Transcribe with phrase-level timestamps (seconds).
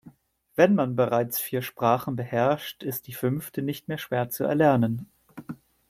[0.55, 5.05] Wenn man bereits vier Sprachen beherrscht, ist die fünfte nicht mehr schwer zu erlernen.